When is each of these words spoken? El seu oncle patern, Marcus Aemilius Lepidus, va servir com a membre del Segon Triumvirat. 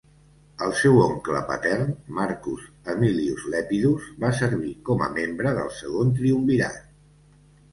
El 0.67 0.71
seu 0.77 0.95
oncle 1.01 1.41
patern, 1.49 1.91
Marcus 2.19 2.65
Aemilius 2.93 3.45
Lepidus, 3.57 4.09
va 4.25 4.33
servir 4.41 4.73
com 4.91 5.05
a 5.09 5.11
membre 5.19 5.53
del 5.61 5.71
Segon 5.83 6.15
Triumvirat. 6.23 6.83